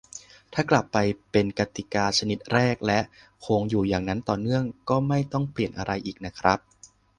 [0.53, 0.97] ถ้ากลับไป
[1.31, 2.99] เป็นกติกาชนิดแรก และ
[3.45, 6.59] คงอยู่อย่างนั้นต่อเนื่อง ก็ไม่ต้องเปลี่ยนอะไรอีกนะครับ